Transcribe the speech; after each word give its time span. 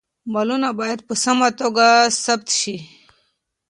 مالونه 0.33 0.69
باید 0.79 0.99
په 1.07 1.13
سمه 1.23 1.49
توګه 1.59 1.87
ثبت 2.23 2.49
شي. 2.59 2.77